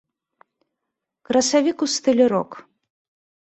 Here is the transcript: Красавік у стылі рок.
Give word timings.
Красавік 1.31 1.77
у 1.89 1.91
стылі 1.99 2.25
рок. 2.37 2.51